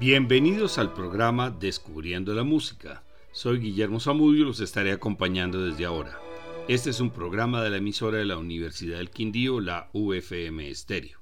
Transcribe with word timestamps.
Bienvenidos 0.00 0.78
al 0.78 0.94
programa 0.94 1.50
Descubriendo 1.50 2.32
la 2.32 2.44
Música. 2.44 3.02
Soy 3.32 3.58
Guillermo 3.58 3.98
Zamudio 3.98 4.42
y 4.42 4.44
los 4.44 4.60
estaré 4.60 4.92
acompañando 4.92 5.60
desde 5.64 5.86
ahora. 5.86 6.20
Este 6.68 6.90
es 6.90 7.00
un 7.00 7.10
programa 7.10 7.64
de 7.64 7.70
la 7.70 7.78
emisora 7.78 8.18
de 8.18 8.24
la 8.24 8.38
Universidad 8.38 8.98
del 8.98 9.10
Quindío, 9.10 9.60
la 9.60 9.90
UFM 9.92 10.70
Estéreo. 10.70 11.18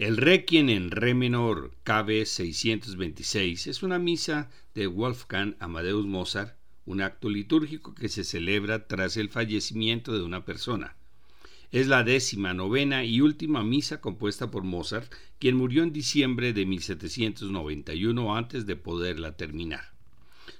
El 0.00 0.16
Requiem 0.16 0.70
en 0.70 0.90
Re 0.90 1.14
menor 1.14 1.70
KB 1.84 2.26
626 2.26 3.68
es 3.68 3.84
una 3.84 4.00
misa 4.00 4.50
de 4.74 4.88
Wolfgang 4.88 5.54
Amadeus 5.60 6.04
Mozart, 6.04 6.56
un 6.84 7.00
acto 7.00 7.28
litúrgico 7.28 7.94
que 7.94 8.08
se 8.08 8.24
celebra 8.24 8.88
tras 8.88 9.16
el 9.16 9.28
fallecimiento 9.28 10.12
de 10.12 10.24
una 10.24 10.44
persona. 10.44 10.96
Es 11.72 11.86
la 11.86 12.04
décima, 12.04 12.52
novena 12.52 13.02
y 13.02 13.22
última 13.22 13.64
misa 13.64 14.02
compuesta 14.02 14.50
por 14.50 14.62
Mozart, 14.62 15.10
quien 15.38 15.56
murió 15.56 15.82
en 15.82 15.90
diciembre 15.90 16.52
de 16.52 16.66
1791 16.66 18.36
antes 18.36 18.66
de 18.66 18.76
poderla 18.76 19.38
terminar. 19.38 19.94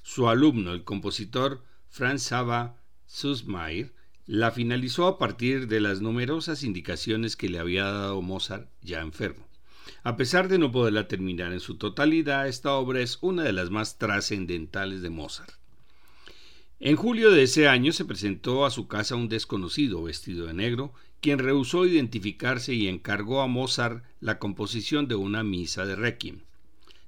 Su 0.03 0.31
alumno, 0.31 0.73
el 0.73 0.85
compositor 0.85 1.63
Franz 1.91 2.23
Saba 2.23 2.81
Sussmayer, 3.07 3.93
la 4.27 4.53
finalizó 4.53 5.07
a 5.07 5.19
partir 5.19 5.69
de 5.69 5.81
las 5.81 6.01
numerosas 6.01 6.63
indicaciones 6.63 7.37
que 7.37 7.51
le 7.51 7.59
había 7.59 7.85
dado 7.85 8.23
Mozart 8.23 8.71
ya 8.81 9.03
enfermo. 9.03 9.47
A 10.05 10.17
pesar 10.17 10.49
de 10.49 10.59
no 10.59 10.73
poderla 10.73 11.09
terminar 11.09 11.53
en 11.53 11.61
su 11.61 11.77
totalidad, 11.77 12.49
esta 12.49 12.73
obra 12.73 13.03
es 13.03 13.19
una 13.21 13.43
de 13.43 13.53
las 13.53 13.69
más 13.69 13.99
trascendentales 13.99 15.03
de 15.03 15.11
Mozart. 15.11 15.62
En 16.85 16.97
julio 16.97 17.31
de 17.31 17.45
ese 17.45 17.69
año 17.69 17.93
se 17.93 18.05
presentó 18.05 18.67
a 18.67 18.71
su 18.73 18.89
casa 18.89 19.15
un 19.15 19.29
desconocido 19.29 20.03
vestido 20.03 20.47
de 20.47 20.53
negro, 20.53 20.93
quien 21.21 21.39
rehusó 21.39 21.87
identificarse 21.87 22.75
y 22.75 22.89
encargó 22.89 23.41
a 23.41 23.47
Mozart 23.47 24.05
la 24.19 24.41
composición 24.41 25.07
de 25.07 25.15
una 25.15 25.45
misa 25.45 25.87
de 25.87 25.95
Requiem. 25.95 26.41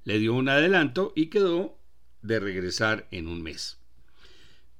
Le 0.05 0.17
dio 0.17 0.33
un 0.33 0.47
adelanto 0.47 1.11
y 1.13 1.25
quedó 1.25 1.77
de 2.21 2.39
regresar 2.39 3.09
en 3.11 3.27
un 3.27 3.43
mes. 3.43 3.77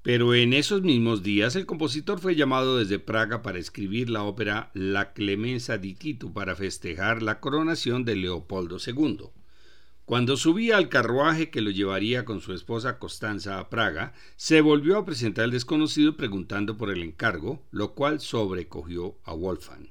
Pero 0.02 0.34
en 0.34 0.54
esos 0.54 0.82
mismos 0.82 1.24
días 1.24 1.58
el 1.58 1.66
compositor 1.66 2.22
fue 2.22 2.38
llamado 2.38 2.78
desde 2.78 2.98
Praga 2.98 3.42
para 3.42 3.60
escribir 3.60 4.10
la 4.10 4.24
ópera 4.24 4.72
La 4.74 5.12
Clemenza 5.12 5.78
di 5.78 5.94
Tito 5.94 6.32
para 6.32 6.56
festejar 6.56 7.22
la 7.22 7.42
coronación 7.42 8.06
de 8.06 8.16
Leopoldo 8.16 8.78
II. 8.78 9.26
Cuando 10.06 10.38
subía 10.38 10.78
al 10.78 10.88
carruaje 10.88 11.50
que 11.50 11.62
lo 11.62 11.72
llevaría 11.72 12.26
con 12.26 12.40
su 12.40 12.54
esposa 12.54 13.00
Constanza 13.00 13.58
a 13.58 13.72
Praga, 13.72 14.14
se 14.36 14.62
volvió 14.62 15.00
a 15.00 15.06
presentar 15.06 15.46
al 15.46 15.52
desconocido 15.52 16.16
preguntando 16.16 16.78
por 16.78 16.92
el 16.92 17.02
encargo, 17.02 17.64
lo 17.72 17.96
cual 17.96 18.20
sobrecogió 18.20 19.18
a 19.24 19.34
Wolfgang. 19.34 19.90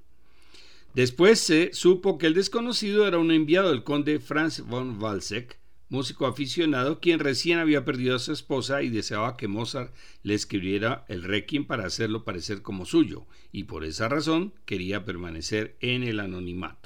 Después 0.95 1.41
se 1.41 1.73
supo 1.73 2.17
que 2.17 2.29
el 2.29 2.34
desconocido 2.34 3.09
era 3.09 3.19
un 3.19 3.33
enviado 3.33 3.71
del 3.71 3.83
conde 3.83 4.21
Franz 4.21 4.61
von 4.61 5.03
Walsegg, 5.03 5.56
músico 5.89 6.27
aficionado 6.27 7.01
quien 7.01 7.19
recién 7.19 7.59
había 7.59 7.84
perdido 7.84 8.15
a 8.15 8.21
su 8.21 8.33
esposa 8.33 8.83
y 8.83 8.91
deseaba 8.91 9.37
que 9.37 9.49
Mozart 9.49 9.93
le 10.23 10.34
escribiera 10.34 11.05
el 11.09 11.25
requiem 11.25 11.67
para 11.67 11.87
hacerlo 11.87 12.23
parecer 12.23 12.62
como 12.62 12.87
suyo, 12.87 13.27
y 13.51 13.65
por 13.65 13.84
esa 13.84 14.09
razón 14.09 14.55
quería 14.65 15.05
permanecer 15.05 15.77
en 15.81 16.05
el 16.05 16.21
anonimato. 16.21 16.84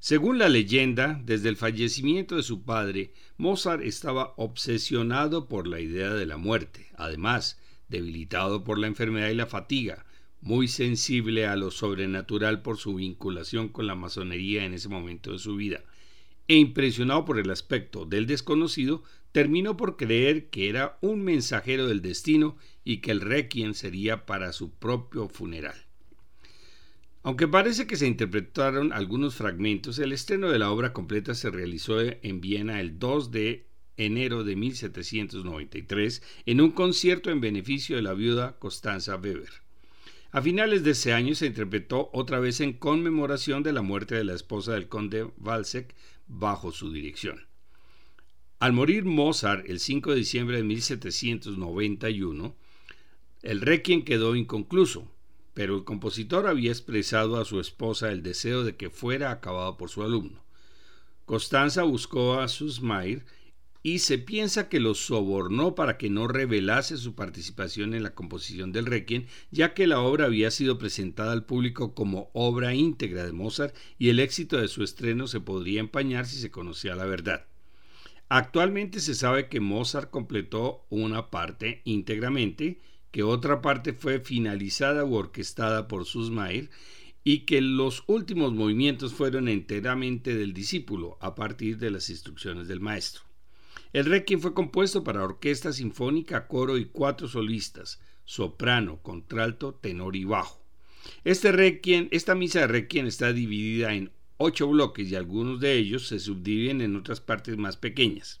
Según 0.00 0.38
la 0.38 0.48
leyenda, 0.48 1.20
desde 1.24 1.48
el 1.48 1.56
fallecimiento 1.56 2.36
de 2.36 2.44
su 2.44 2.62
padre, 2.62 3.12
Mozart 3.36 3.82
estaba 3.82 4.32
obsesionado 4.36 5.48
por 5.48 5.66
la 5.66 5.80
idea 5.80 6.14
de 6.14 6.24
la 6.24 6.36
muerte, 6.36 6.86
además, 6.96 7.60
debilitado 7.88 8.62
por 8.62 8.78
la 8.78 8.86
enfermedad 8.86 9.30
y 9.30 9.34
la 9.34 9.46
fatiga, 9.46 10.06
muy 10.40 10.68
sensible 10.68 11.46
a 11.46 11.56
lo 11.56 11.72
sobrenatural 11.72 12.62
por 12.62 12.76
su 12.76 12.94
vinculación 12.94 13.70
con 13.70 13.88
la 13.88 13.96
masonería 13.96 14.64
en 14.64 14.72
ese 14.72 14.88
momento 14.88 15.32
de 15.32 15.40
su 15.40 15.56
vida, 15.56 15.82
e 16.46 16.54
impresionado 16.54 17.24
por 17.24 17.40
el 17.40 17.50
aspecto 17.50 18.06
del 18.06 18.26
desconocido, 18.28 19.02
terminó 19.32 19.76
por 19.76 19.96
creer 19.96 20.48
que 20.48 20.68
era 20.68 20.96
un 21.00 21.22
mensajero 21.22 21.88
del 21.88 22.02
destino 22.02 22.56
y 22.84 22.98
que 22.98 23.10
el 23.10 23.20
requiem 23.20 23.74
sería 23.74 24.26
para 24.26 24.52
su 24.52 24.70
propio 24.70 25.28
funeral. 25.28 25.87
Aunque 27.22 27.48
parece 27.48 27.86
que 27.86 27.96
se 27.96 28.06
interpretaron 28.06 28.92
algunos 28.92 29.34
fragmentos, 29.34 29.98
el 29.98 30.12
estreno 30.12 30.50
de 30.50 30.58
la 30.58 30.70
obra 30.70 30.92
completa 30.92 31.34
se 31.34 31.50
realizó 31.50 32.00
en 32.00 32.40
Viena 32.40 32.80
el 32.80 32.98
2 32.98 33.30
de 33.30 33.66
enero 33.96 34.44
de 34.44 34.56
1793 34.56 36.22
en 36.46 36.60
un 36.60 36.70
concierto 36.70 37.30
en 37.30 37.40
beneficio 37.40 37.96
de 37.96 38.02
la 38.02 38.14
viuda 38.14 38.58
Constanza 38.58 39.16
Weber. 39.16 39.50
A 40.30 40.42
finales 40.42 40.84
de 40.84 40.92
ese 40.92 41.12
año 41.12 41.34
se 41.34 41.46
interpretó 41.46 42.10
otra 42.12 42.38
vez 42.38 42.60
en 42.60 42.74
conmemoración 42.74 43.62
de 43.62 43.72
la 43.72 43.82
muerte 43.82 44.14
de 44.14 44.24
la 44.24 44.34
esposa 44.34 44.72
del 44.72 44.88
conde 44.88 45.24
Walsek 45.38 45.94
bajo 46.26 46.70
su 46.70 46.92
dirección. 46.92 47.46
Al 48.60 48.72
morir 48.72 49.04
Mozart 49.04 49.68
el 49.68 49.80
5 49.80 50.10
de 50.10 50.16
diciembre 50.16 50.56
de 50.58 50.64
1791, 50.64 52.56
el 53.42 53.60
requiem 53.60 54.04
quedó 54.04 54.36
inconcluso, 54.36 55.10
pero 55.58 55.74
el 55.74 55.82
compositor 55.82 56.46
había 56.46 56.70
expresado 56.70 57.36
a 57.36 57.44
su 57.44 57.58
esposa 57.58 58.12
el 58.12 58.22
deseo 58.22 58.62
de 58.62 58.76
que 58.76 58.90
fuera 58.90 59.32
acabado 59.32 59.76
por 59.76 59.90
su 59.90 60.04
alumno. 60.04 60.44
Constanza 61.24 61.82
buscó 61.82 62.38
a 62.38 62.46
Susmair 62.46 63.24
y 63.82 63.98
se 63.98 64.18
piensa 64.18 64.68
que 64.68 64.78
lo 64.78 64.94
sobornó 64.94 65.74
para 65.74 65.98
que 65.98 66.10
no 66.10 66.28
revelase 66.28 66.96
su 66.96 67.16
participación 67.16 67.92
en 67.94 68.04
la 68.04 68.14
composición 68.14 68.70
del 68.70 68.86
Requiem, 68.86 69.26
ya 69.50 69.74
que 69.74 69.88
la 69.88 69.98
obra 69.98 70.26
había 70.26 70.52
sido 70.52 70.78
presentada 70.78 71.32
al 71.32 71.44
público 71.44 71.92
como 71.92 72.30
obra 72.34 72.72
íntegra 72.72 73.24
de 73.24 73.32
Mozart 73.32 73.74
y 73.98 74.10
el 74.10 74.20
éxito 74.20 74.58
de 74.58 74.68
su 74.68 74.84
estreno 74.84 75.26
se 75.26 75.40
podría 75.40 75.80
empañar 75.80 76.26
si 76.26 76.38
se 76.38 76.52
conocía 76.52 76.94
la 76.94 77.06
verdad. 77.06 77.46
Actualmente 78.28 79.00
se 79.00 79.16
sabe 79.16 79.48
que 79.48 79.58
Mozart 79.58 80.08
completó 80.08 80.86
una 80.88 81.30
parte 81.30 81.82
íntegramente 81.84 82.80
que 83.10 83.22
otra 83.22 83.62
parte 83.62 83.92
fue 83.92 84.20
finalizada 84.20 85.04
u 85.04 85.14
orquestada 85.14 85.88
por 85.88 86.04
Susmair 86.04 86.70
y 87.24 87.40
que 87.40 87.60
los 87.60 88.04
últimos 88.06 88.52
movimientos 88.52 89.12
fueron 89.12 89.48
enteramente 89.48 90.34
del 90.34 90.52
discípulo 90.52 91.18
a 91.20 91.34
partir 91.34 91.78
de 91.78 91.90
las 91.90 92.10
instrucciones 92.10 92.68
del 92.68 92.80
maestro. 92.80 93.22
El 93.92 94.04
requiem 94.04 94.40
fue 94.40 94.54
compuesto 94.54 95.02
para 95.02 95.24
orquesta 95.24 95.72
sinfónica, 95.72 96.46
coro 96.46 96.76
y 96.78 96.86
cuatro 96.86 97.28
solistas, 97.28 98.00
soprano, 98.24 99.00
contralto, 99.02 99.74
tenor 99.74 100.14
y 100.16 100.24
bajo. 100.24 100.62
Este 101.24 101.52
requiem, 101.52 102.08
esta 102.10 102.34
misa 102.34 102.60
de 102.60 102.66
requiem 102.66 103.06
está 103.06 103.32
dividida 103.32 103.94
en 103.94 104.10
ocho 104.36 104.68
bloques 104.68 105.10
y 105.10 105.14
algunos 105.14 105.60
de 105.60 105.74
ellos 105.74 106.06
se 106.06 106.20
subdividen 106.20 106.80
en 106.80 106.96
otras 106.96 107.20
partes 107.20 107.56
más 107.56 107.76
pequeñas. 107.76 108.40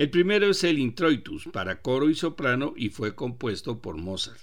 El 0.00 0.08
primero 0.08 0.48
es 0.48 0.64
el 0.64 0.78
Introitus 0.78 1.44
para 1.52 1.82
coro 1.82 2.08
y 2.08 2.14
soprano 2.14 2.72
y 2.74 2.88
fue 2.88 3.14
compuesto 3.14 3.82
por 3.82 3.98
Mozart. 3.98 4.40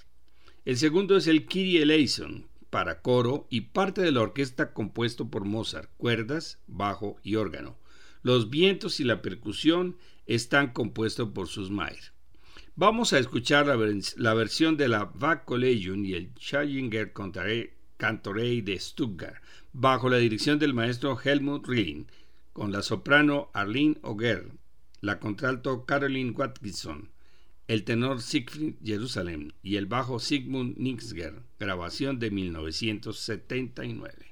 El 0.64 0.76
segundo 0.76 1.16
es 1.16 1.26
el 1.26 1.46
Kyrie 1.46 1.82
eleison 1.82 2.46
para 2.70 3.02
coro 3.02 3.48
y 3.50 3.62
parte 3.62 4.00
de 4.00 4.12
la 4.12 4.20
orquesta 4.20 4.72
compuesto 4.72 5.30
por 5.30 5.44
Mozart, 5.44 5.90
cuerdas, 5.96 6.60
bajo 6.68 7.16
y 7.24 7.34
órgano. 7.34 7.76
Los 8.22 8.50
vientos 8.50 9.00
y 9.00 9.04
la 9.04 9.20
percusión 9.20 9.96
están 10.26 10.72
compuestos 10.72 11.30
por 11.30 11.48
Susmair. 11.48 12.12
Vamos 12.76 13.12
a 13.12 13.18
escuchar 13.18 13.66
la, 13.66 14.34
versión 14.34 14.76
de 14.76 14.86
la 14.86 15.06
Bach 15.06 15.44
Collegium 15.44 16.04
y 16.04 16.14
el 16.14 16.30
Schallinger 16.38 17.12
Cantorei 17.96 18.60
de 18.60 18.78
Stuttgart, 18.78 19.42
bajo 19.72 20.08
la 20.08 20.18
dirección 20.18 20.60
del 20.60 20.72
maestro 20.72 21.18
Helmut 21.20 21.66
Rilling, 21.66 22.06
con 22.52 22.70
la 22.70 22.82
soprano 22.82 23.50
Arlene 23.54 23.98
Auger, 24.04 24.52
la 25.00 25.20
contralto 25.20 25.84
Caroline 25.84 26.32
Watkinson, 26.32 27.10
el 27.68 27.84
tenor 27.84 28.22
Siegfried 28.22 28.76
Jerusalem 28.82 29.52
y 29.62 29.76
el 29.76 29.86
bajo 29.86 30.18
Sigmund 30.18 30.78
Nixger, 30.78 31.42
grabación 31.58 32.18
de 32.18 32.30
1979. 32.30 34.27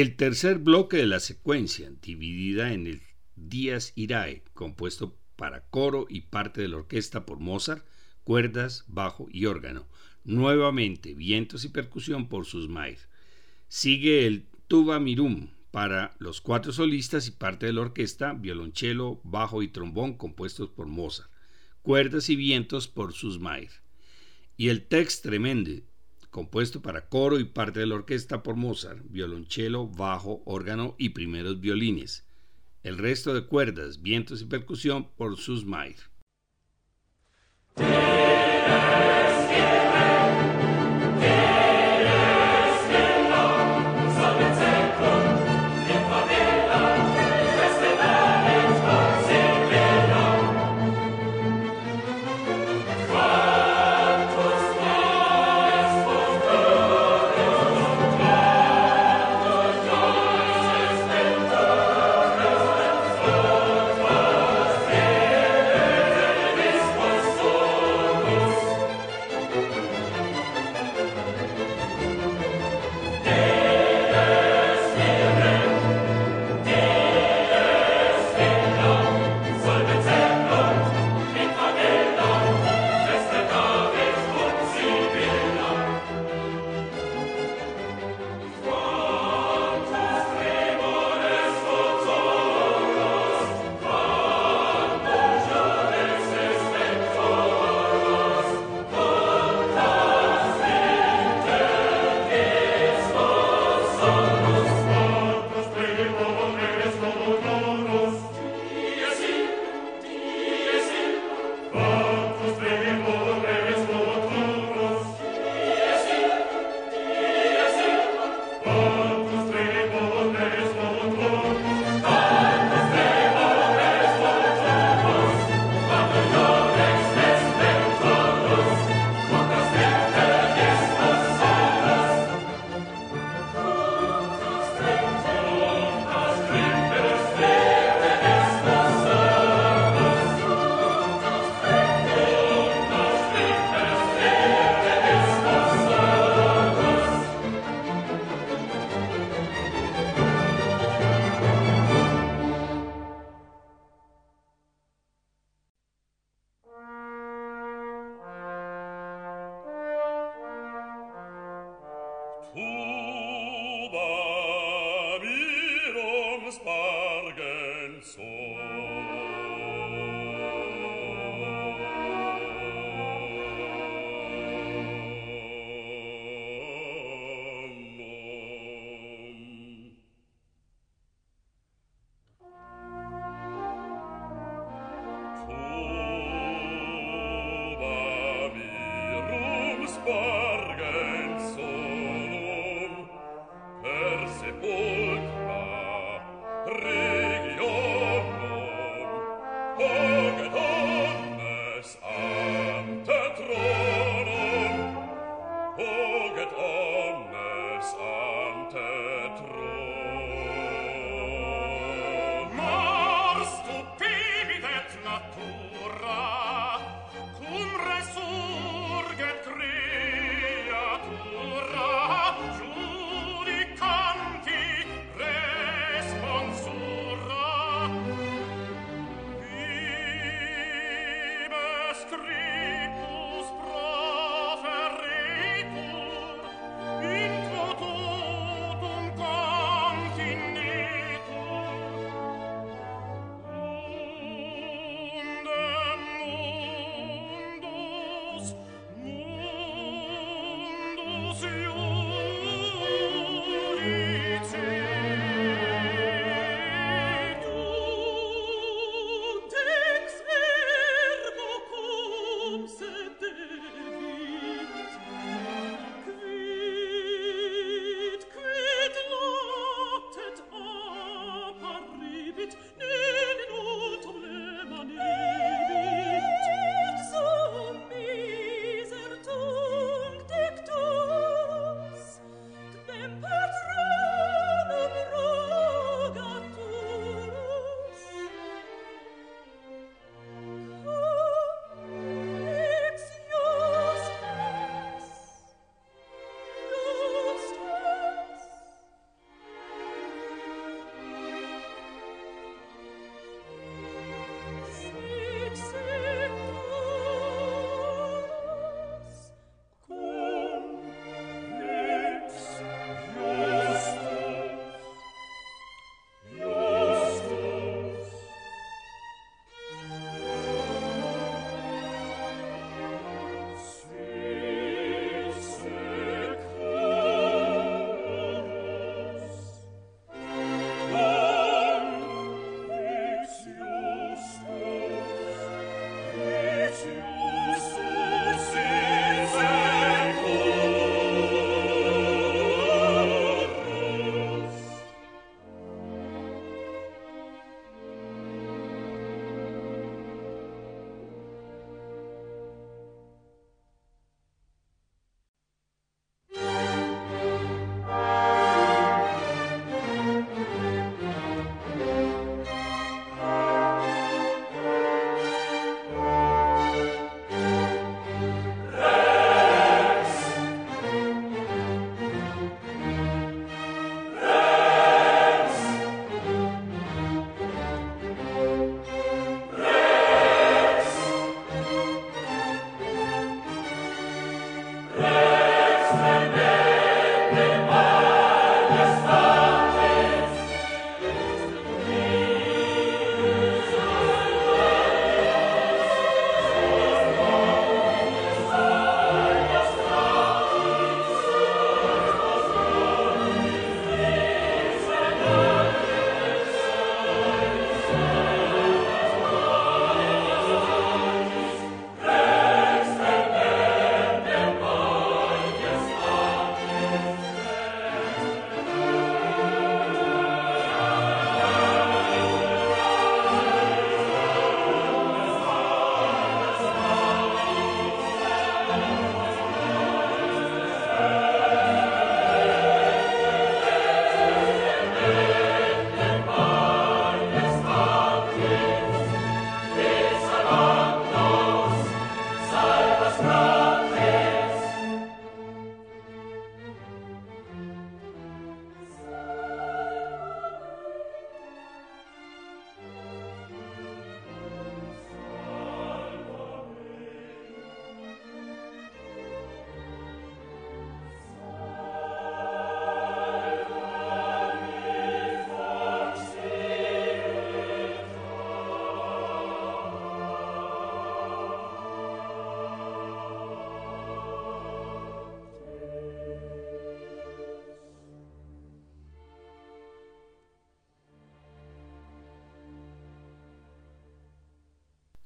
El 0.00 0.16
tercer 0.16 0.60
bloque 0.60 0.96
de 0.96 1.06
la 1.06 1.20
secuencia, 1.20 1.92
dividida 2.00 2.72
en 2.72 2.86
el 2.86 3.02
Días 3.36 3.92
Irae, 3.96 4.42
compuesto 4.54 5.14
para 5.36 5.68
coro 5.68 6.06
y 6.08 6.22
parte 6.22 6.62
de 6.62 6.68
la 6.68 6.78
orquesta 6.78 7.26
por 7.26 7.38
Mozart, 7.38 7.84
cuerdas, 8.24 8.86
bajo 8.88 9.28
y 9.30 9.44
órgano. 9.44 9.86
Nuevamente, 10.24 11.12
vientos 11.12 11.66
y 11.66 11.68
percusión 11.68 12.30
por 12.30 12.46
Susmair. 12.46 12.96
Sigue 13.68 14.26
el 14.26 14.46
Tuba 14.68 14.98
Mirum 15.00 15.48
para 15.70 16.16
los 16.18 16.40
cuatro 16.40 16.72
solistas 16.72 17.28
y 17.28 17.32
parte 17.32 17.66
de 17.66 17.74
la 17.74 17.82
orquesta, 17.82 18.32
violonchelo, 18.32 19.20
bajo 19.22 19.62
y 19.62 19.68
trombón 19.68 20.14
compuestos 20.14 20.70
por 20.70 20.86
Mozart. 20.86 21.30
Cuerdas 21.82 22.30
y 22.30 22.36
vientos 22.36 22.88
por 22.88 23.12
Susmair. 23.12 23.68
Y 24.56 24.70
el 24.70 24.82
Text 24.86 25.24
Tremende 25.24 25.84
compuesto 26.30 26.80
para 26.80 27.08
coro 27.08 27.38
y 27.38 27.44
parte 27.44 27.80
de 27.80 27.86
la 27.86 27.96
orquesta 27.96 28.42
por 28.42 28.56
Mozart, 28.56 29.00
violonchelo, 29.10 29.88
bajo, 29.88 30.42
órgano 30.46 30.94
y 30.98 31.10
primeros 31.10 31.60
violines. 31.60 32.24
El 32.82 32.98
resto 32.98 33.34
de 33.34 33.44
cuerdas, 33.44 34.00
vientos 34.00 34.40
y 34.40 34.46
percusión 34.46 35.08
por 35.16 35.36
Susmair. 35.36 35.96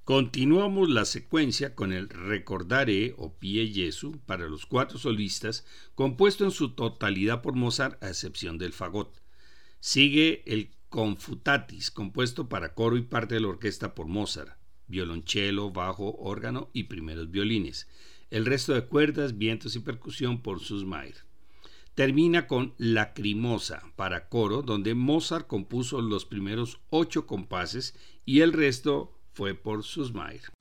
Continuamos 0.04 0.90
la 0.90 1.06
secuencia 1.06 1.74
con 1.74 1.90
el 1.90 2.10
Recordare 2.10 3.14
o 3.16 3.38
Pie 3.38 3.72
Jesu 3.72 4.20
para 4.26 4.46
los 4.50 4.66
cuatro 4.66 4.98
solistas, 4.98 5.64
compuesto 5.94 6.44
en 6.44 6.50
su 6.50 6.74
totalidad 6.74 7.40
por 7.40 7.54
Mozart 7.54 8.02
a 8.02 8.08
excepción 8.08 8.58
del 8.58 8.74
fagot. 8.74 9.22
Sigue 9.80 10.42
el 10.44 10.72
Confutatis, 10.90 11.90
compuesto 11.90 12.50
para 12.50 12.74
coro 12.74 12.98
y 12.98 13.00
parte 13.00 13.36
de 13.36 13.40
la 13.40 13.48
orquesta 13.48 13.94
por 13.94 14.06
Mozart, 14.06 14.58
violonchelo, 14.88 15.70
bajo, 15.70 16.14
órgano 16.18 16.68
y 16.74 16.82
primeros 16.82 17.30
violines. 17.30 17.88
El 18.28 18.44
resto 18.44 18.74
de 18.74 18.84
cuerdas, 18.84 19.38
vientos 19.38 19.74
y 19.74 19.78
percusión 19.78 20.42
por 20.42 20.60
Susmair. 20.60 21.16
Termina 21.94 22.46
con 22.46 22.74
Lacrimosa 22.76 23.82
para 23.96 24.28
coro, 24.28 24.60
donde 24.60 24.94
Mozart 24.94 25.46
compuso 25.46 26.02
los 26.02 26.26
primeros 26.26 26.82
ocho 26.90 27.26
compases 27.26 27.94
y 28.26 28.40
el 28.40 28.52
resto 28.52 29.14
fue 29.35 29.55
por 29.55 29.83
Susmair. 29.83 30.53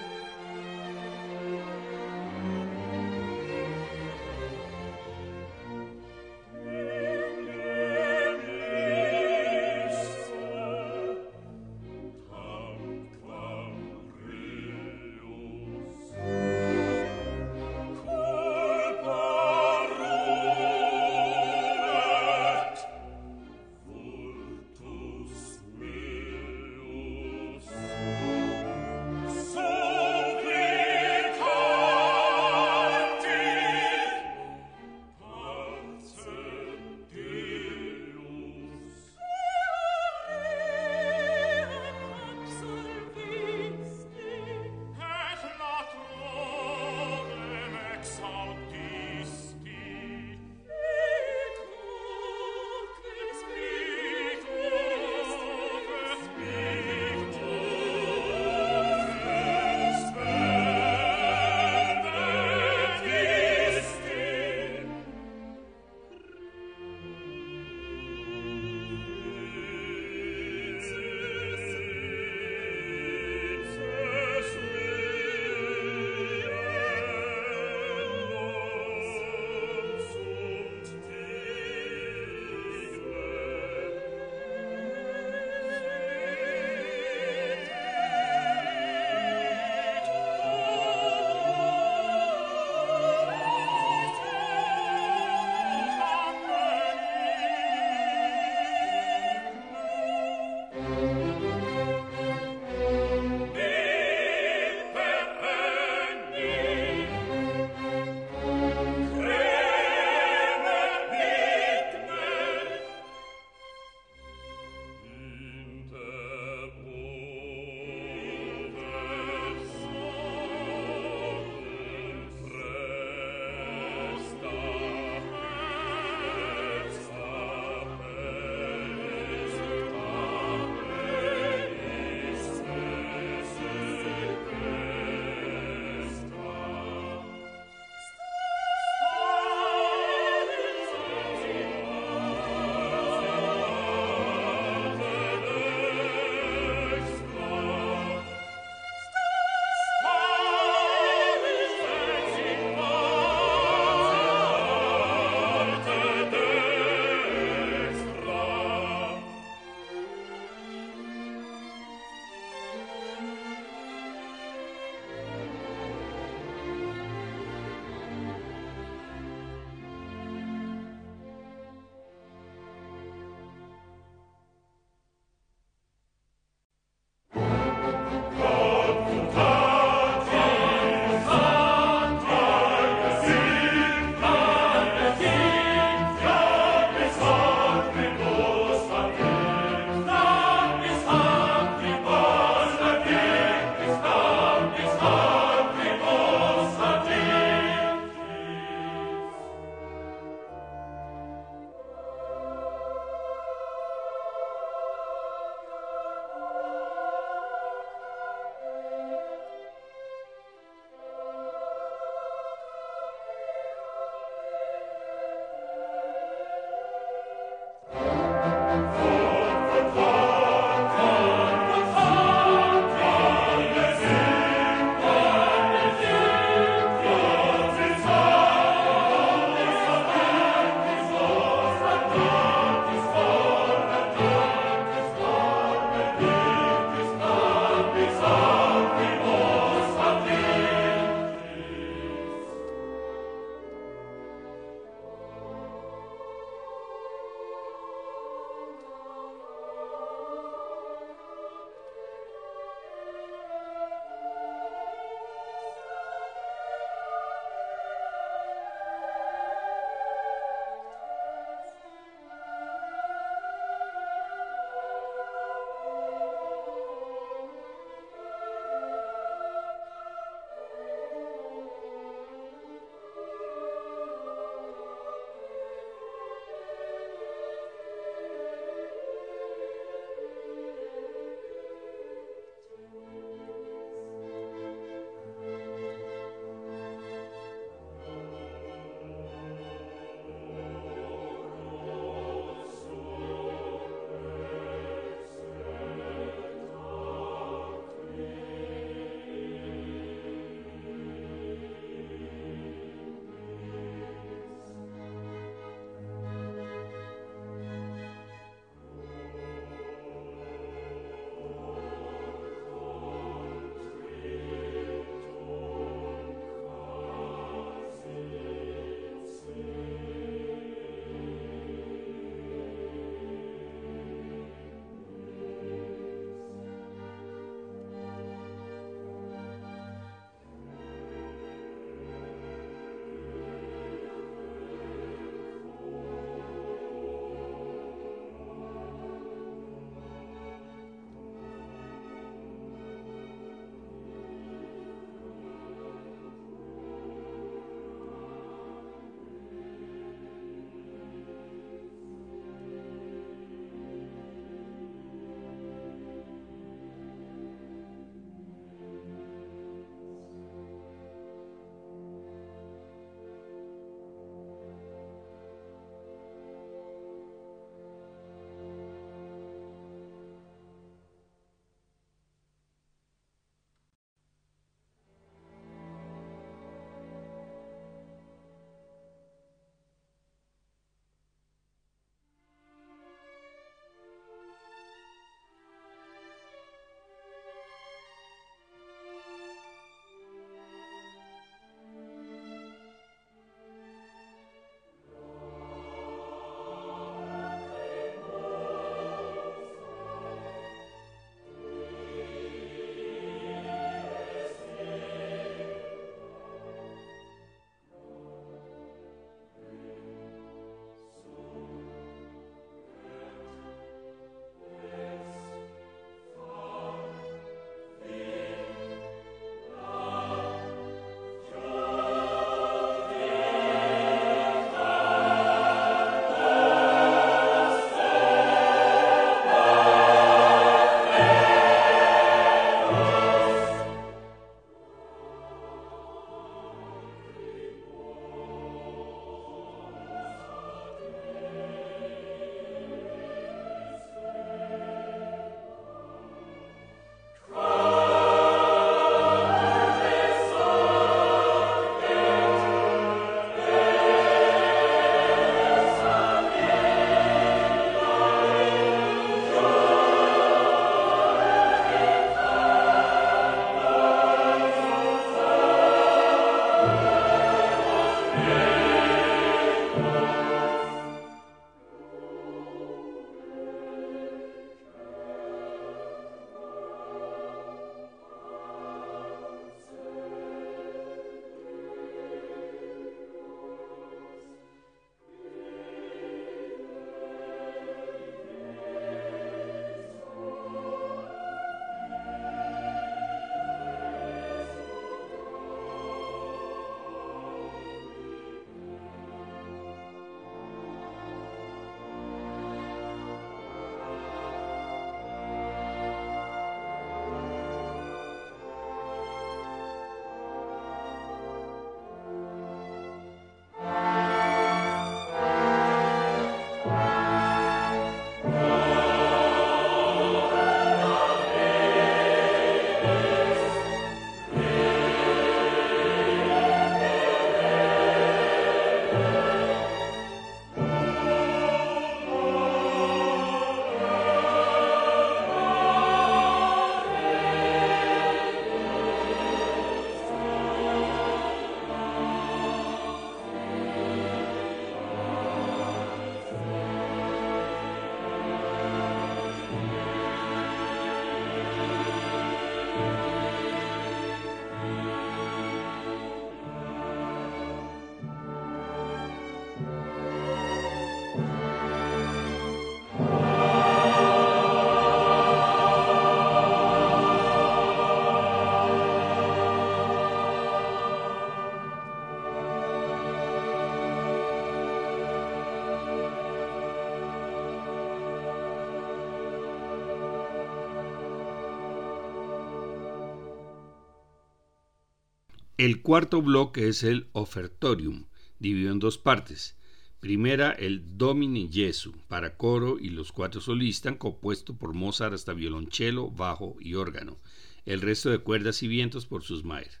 El 585.78 586.02
cuarto 586.02 586.42
bloque 586.42 586.88
es 586.88 587.04
el 587.04 587.28
Ofertorium, 587.30 588.24
dividido 588.58 588.90
en 588.90 588.98
dos 588.98 589.16
partes. 589.16 589.76
Primera, 590.18 590.72
el 590.72 591.16
Domine 591.16 591.68
Jesu, 591.72 592.16
para 592.26 592.56
coro 592.56 592.98
y 592.98 593.10
los 593.10 593.30
cuatro 593.30 593.60
solistas, 593.60 594.16
compuesto 594.16 594.76
por 594.76 594.92
Mozart 594.92 595.34
hasta 595.34 595.52
violonchelo, 595.52 596.32
bajo 596.32 596.74
y 596.80 596.94
órgano. 596.94 597.38
El 597.86 598.00
resto 598.00 598.28
de 598.28 598.38
cuerdas 598.38 598.82
y 598.82 598.88
vientos 598.88 599.26
por 599.26 599.44
Susmair. 599.44 600.00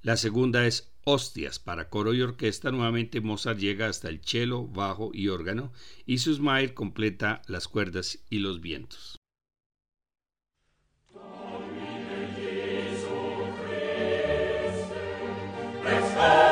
La 0.00 0.16
segunda 0.16 0.66
es 0.66 0.90
Hostias, 1.04 1.58
para 1.58 1.90
coro 1.90 2.14
y 2.14 2.22
orquesta. 2.22 2.70
Nuevamente 2.70 3.20
Mozart 3.20 3.58
llega 3.58 3.88
hasta 3.88 4.08
el 4.08 4.22
cello, 4.24 4.68
bajo 4.68 5.10
y 5.12 5.28
órgano, 5.28 5.70
y 6.06 6.16
Susmair 6.16 6.72
completa 6.72 7.42
las 7.46 7.68
cuerdas 7.68 8.20
y 8.30 8.38
los 8.38 8.62
vientos. 8.62 9.19
Let's 15.82 16.14
go. 16.14 16.49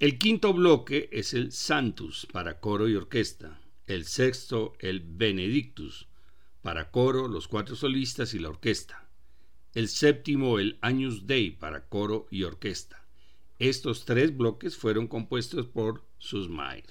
El 0.00 0.18
quinto 0.18 0.54
bloque 0.54 1.10
es 1.12 1.34
el 1.34 1.52
Santus 1.52 2.26
para 2.32 2.58
coro 2.58 2.88
y 2.88 2.96
orquesta. 2.96 3.60
El 3.86 4.06
sexto, 4.06 4.72
el 4.78 5.00
Benedictus 5.00 6.08
para 6.62 6.90
coro, 6.90 7.28
los 7.28 7.48
cuatro 7.48 7.76
solistas 7.76 8.32
y 8.32 8.38
la 8.38 8.48
orquesta. 8.48 9.06
El 9.74 9.88
séptimo, 9.88 10.58
el 10.58 10.78
Agnus 10.80 11.26
Dei 11.26 11.50
para 11.50 11.86
coro 11.86 12.26
y 12.30 12.44
orquesta. 12.44 13.04
Estos 13.58 14.06
tres 14.06 14.34
bloques 14.34 14.74
fueron 14.74 15.06
compuestos 15.06 15.66
por 15.66 16.06
Susmair. 16.16 16.86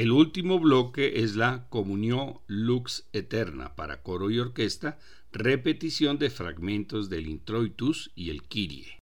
El 0.00 0.12
último 0.12 0.58
bloque 0.58 1.20
es 1.22 1.36
la 1.36 1.68
Comunión 1.68 2.38
Lux 2.46 3.06
Eterna 3.12 3.76
para 3.76 4.02
coro 4.02 4.30
y 4.30 4.38
orquesta, 4.38 4.98
repetición 5.30 6.16
de 6.18 6.30
fragmentos 6.30 7.10
del 7.10 7.28
Introitus 7.28 8.10
y 8.14 8.30
el 8.30 8.44
Kyrie. 8.44 8.99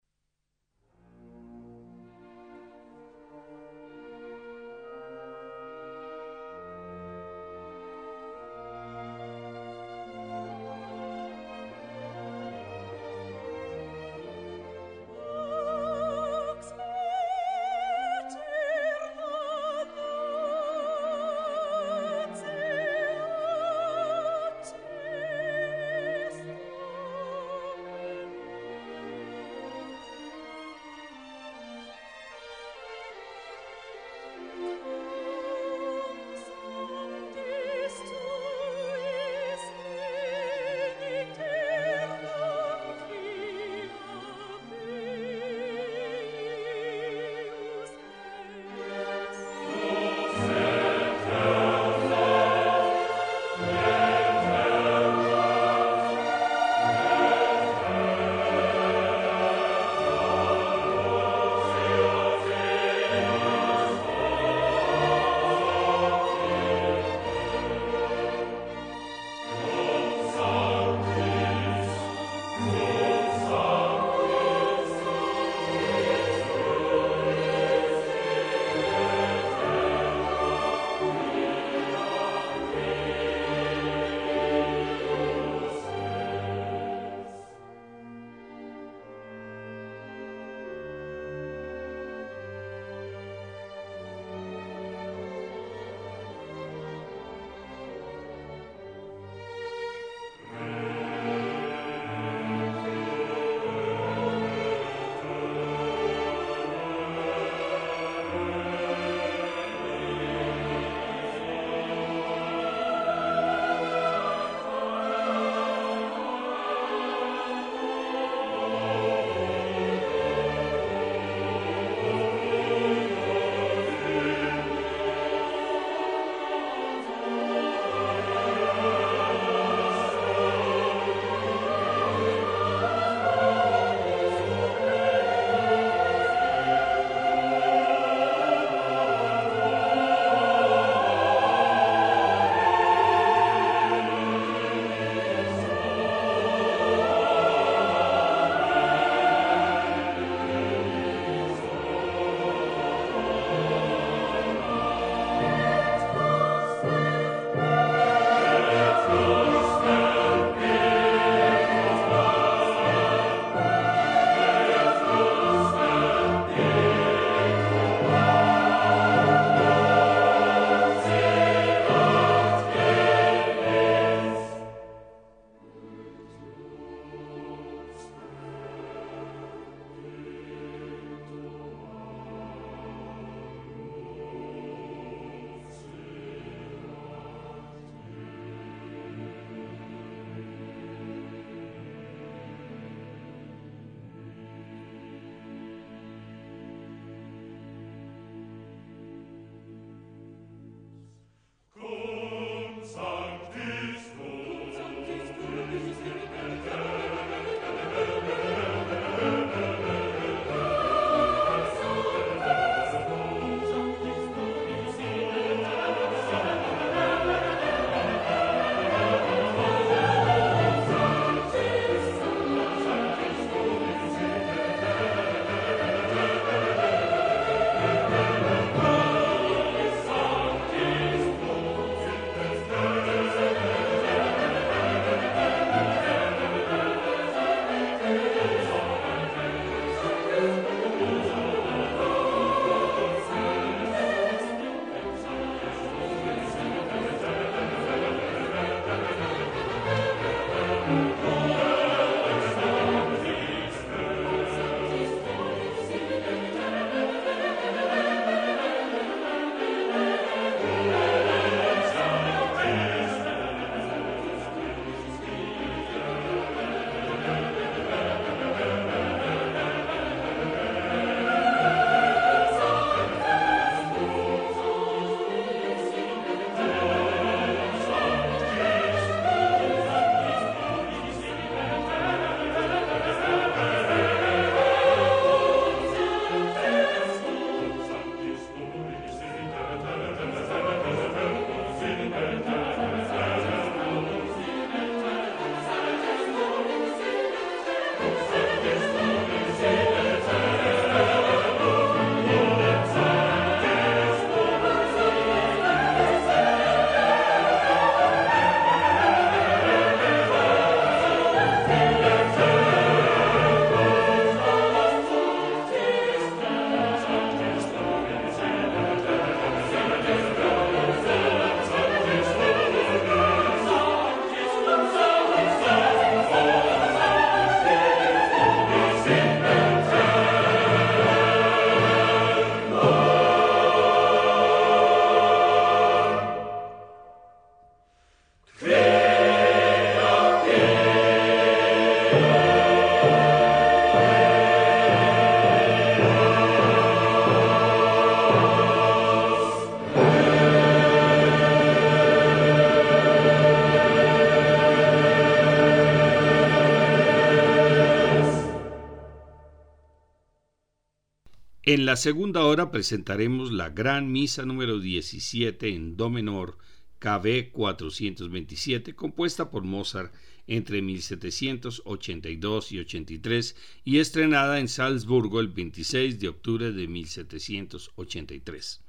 En 361.78 361.86
la 361.86 361.94
segunda 361.94 362.42
hora 362.44 362.72
presentaremos 362.72 363.52
la 363.52 363.70
Gran 363.70 364.10
Misa 364.10 364.44
número 364.44 364.80
17 364.80 365.68
en 365.68 365.96
Do 365.96 366.10
menor, 366.10 366.58
KB 366.98 367.52
427, 367.52 368.96
compuesta 368.96 369.48
por 369.48 369.62
Mozart 369.62 370.12
entre 370.48 370.82
1782 370.82 372.72
y 372.72 372.80
83 372.80 373.54
y 373.84 373.98
estrenada 374.00 374.58
en 374.58 374.66
Salzburgo 374.66 375.38
el 375.38 375.46
26 375.46 376.18
de 376.18 376.26
octubre 376.26 376.72
de 376.72 376.88
1783. 376.88 378.80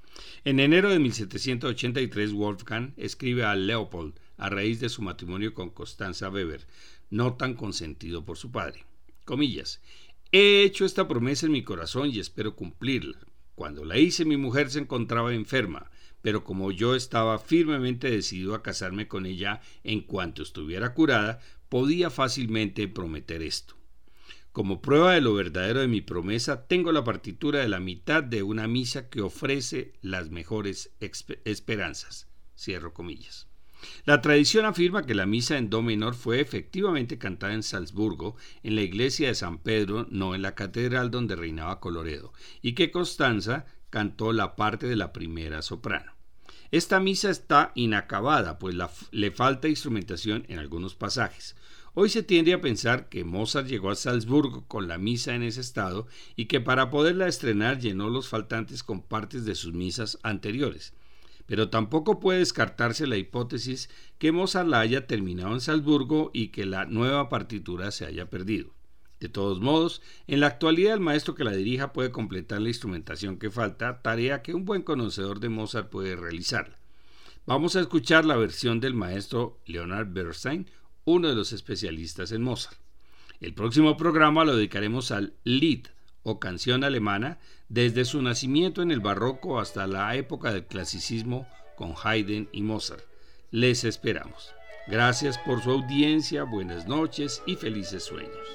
En 0.46 0.60
enero 0.60 0.90
de 0.90 0.98
1783, 0.98 2.34
Wolfgang 2.34 2.94
escribe 2.98 3.44
a 3.44 3.56
Leopold 3.56 4.16
a 4.38 4.50
raíz 4.50 4.80
de 4.80 4.90
su 4.90 5.04
matrimonio 5.04 5.54
con 5.54 5.70
Constanza 5.70 6.32
Weber, 6.32 6.66
no 7.12 7.36
tan 7.36 7.54
consentido 7.54 8.26
por 8.26 8.38
su 8.38 8.52
padre. 8.52 8.84
Comillas. 9.26 9.80
He 10.32 10.62
hecho 10.62 10.86
esta 10.86 11.08
promesa 11.08 11.48
en 11.48 11.54
mi 11.54 11.64
corazón 11.64 12.12
y 12.12 12.20
espero 12.20 12.56
cumplirla. 12.56 13.18
Cuando 13.56 13.84
la 13.84 13.98
hice 13.98 14.26
mi 14.26 14.38
mujer 14.38 14.70
se 14.70 14.78
encontraba 14.78 15.34
enferma, 15.34 15.90
pero 16.22 16.44
como 16.44 16.72
yo 16.72 16.94
estaba 16.94 17.40
firmemente 17.40 18.12
decidido 18.12 18.54
a 18.54 18.62
casarme 18.62 19.08
con 19.08 19.26
ella 19.26 19.62
en 19.84 20.02
cuanto 20.02 20.44
estuviera 20.44 20.94
curada, 20.94 21.40
podía 21.68 22.12
fácilmente 22.12 22.88
prometer 22.88 23.42
esto. 23.42 23.76
Como 24.52 24.84
prueba 24.84 25.14
de 25.14 25.22
lo 25.22 25.34
verdadero 25.34 25.80
de 25.80 25.88
mi 25.88 26.02
promesa, 26.02 26.68
tengo 26.68 26.92
la 26.92 27.04
partitura 27.04 27.62
de 27.62 27.70
la 27.70 27.80
mitad 27.80 28.22
de 28.24 28.44
una 28.44 28.68
misa 28.68 29.10
que 29.10 29.22
ofrece 29.22 29.94
las 30.02 30.30
mejores 30.30 30.92
esperanzas. 31.00 32.28
Cierro 32.56 32.94
comillas. 32.94 33.49
La 34.06 34.22
tradición 34.22 34.66
afirma 34.66 35.06
que 35.06 35.16
la 35.16 35.26
misa 35.26 35.58
en 35.58 35.70
do 35.70 35.82
menor 35.82 36.16
fue 36.16 36.42
efectivamente 36.42 37.18
cantada 37.18 37.54
en 37.54 37.64
Salzburgo, 37.64 38.36
en 38.64 38.76
la 38.76 38.82
iglesia 38.82 39.28
de 39.28 39.36
San 39.36 39.60
Pedro, 39.60 40.08
no 40.10 40.36
en 40.36 40.42
la 40.42 40.56
catedral 40.56 41.12
donde 41.12 41.36
reinaba 41.36 41.80
Coloredo, 41.80 42.34
y 42.62 42.74
que 42.74 42.92
Constanza 42.92 43.66
cantó 43.90 44.34
la 44.34 44.56
parte 44.56 44.88
de 44.88 44.96
la 44.96 45.14
primera 45.14 45.62
soprano. 45.62 46.14
Esta 46.72 47.00
misa 47.00 47.32
está 47.32 47.72
inacabada, 47.74 48.60
pues 48.60 48.76
le 49.12 49.32
falta 49.32 49.68
instrumentación 49.68 50.46
en 50.50 50.60
algunos 50.60 50.94
pasajes. 50.94 51.56
Hoy 51.96 52.10
se 52.10 52.22
tiende 52.22 52.54
a 52.54 52.62
pensar 52.62 53.10
que 53.10 53.24
Mozart 53.24 53.68
llegó 53.68 53.90
a 53.90 53.96
Salzburgo 53.96 54.66
con 54.68 54.88
la 54.88 55.00
misa 55.00 55.34
en 55.34 55.42
ese 55.42 55.62
estado 55.62 56.08
y 56.36 56.46
que 56.46 56.62
para 56.62 56.92
poderla 56.92 57.28
estrenar 57.28 57.80
llenó 57.80 58.10
los 58.10 58.30
faltantes 58.30 58.84
con 58.84 59.02
partes 59.02 59.46
de 59.46 59.56
sus 59.56 59.74
misas 59.74 60.20
anteriores. 60.22 60.94
Pero 61.50 61.72
tampoco 61.72 62.20
puede 62.20 62.40
descartarse 62.40 63.08
la 63.08 63.18
hipótesis 63.18 63.90
que 64.20 64.32
Mozart 64.32 64.68
la 64.68 64.82
haya 64.82 65.08
terminado 65.08 65.52
en 65.56 65.62
Salzburgo 65.62 66.30
y 66.32 66.50
que 66.50 66.64
la 66.64 66.86
nueva 66.86 67.28
partitura 67.28 67.90
se 67.90 68.06
haya 68.06 68.30
perdido. 68.30 68.70
De 69.20 69.30
todos 69.30 69.60
modos, 69.60 70.04
en 70.28 70.42
la 70.42 70.46
actualidad 70.46 70.94
el 70.94 71.00
maestro 71.00 71.34
que 71.34 71.44
la 71.44 71.52
dirija 71.52 71.92
puede 71.92 72.12
completar 72.12 72.62
la 72.62 72.68
instrumentación 72.68 73.40
que 73.40 73.50
falta, 73.50 74.04
tarea 74.04 74.44
que 74.44 74.54
un 74.54 74.64
buen 74.64 74.84
conocedor 74.84 75.40
de 75.40 75.50
Mozart 75.50 75.90
puede 75.90 76.16
realizar. 76.16 76.78
Vamos 77.48 77.76
a 77.76 77.80
escuchar 77.80 78.26
la 78.26 78.36
versión 78.36 78.80
del 78.80 78.94
maestro 78.94 79.60
Leonard 79.66 80.14
Bernstein, 80.14 80.70
uno 81.04 81.30
de 81.30 81.36
los 81.36 81.52
especialistas 81.52 82.32
en 82.32 82.44
Mozart. 82.44 82.78
El 83.40 83.56
próximo 83.56 83.98
programa 83.98 84.46
lo 84.46 84.56
dedicaremos 84.56 85.10
al 85.10 85.34
Lied 85.46 85.88
o 86.24 86.40
canción 86.40 86.84
alemana 86.84 87.40
desde 87.68 88.06
su 88.06 88.22
nacimiento 88.22 88.82
en 88.82 88.92
el 88.92 89.00
barroco 89.00 89.60
hasta 89.60 89.88
la 89.88 90.16
época 90.16 90.52
del 90.52 90.66
clasicismo 90.66 91.48
con 91.76 91.94
Haydn 92.02 92.50
y 92.52 92.62
Mozart. 92.62 93.04
Les 93.52 93.84
esperamos. 93.84 94.54
Gracias 94.88 95.38
por 95.38 95.62
su 95.62 95.72
audiencia, 95.72 96.44
buenas 96.44 96.88
noches 96.88 97.42
y 97.46 97.56
felices 97.56 98.04
sueños. 98.04 98.48